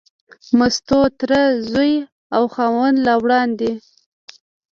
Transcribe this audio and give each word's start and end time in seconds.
مستو 0.57 0.99
تر 1.19 1.31
زوی 1.71 1.93
او 2.35 2.43
خاوند 2.53 2.97
لا 3.05 3.15
وړاندې. 3.23 3.71